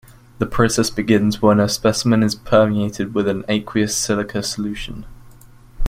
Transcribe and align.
The 0.39 0.47
process 0.47 0.89
begins 0.89 1.43
when 1.43 1.59
a 1.59 1.69
specimen 1.69 2.23
is 2.23 2.33
permeated 2.33 3.13
with 3.13 3.27
an 3.27 3.45
aqueous 3.47 3.95
silica 3.95 4.41
solution. 4.41 5.05